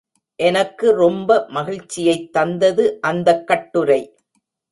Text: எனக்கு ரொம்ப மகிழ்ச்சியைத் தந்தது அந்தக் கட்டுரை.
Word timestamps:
எனக்கு 0.39 0.93
ரொம்ப 0.93 1.45
மகிழ்ச்சியைத் 1.47 2.33
தந்தது 2.33 2.99
அந்தக் 3.01 3.47
கட்டுரை. 3.47 4.01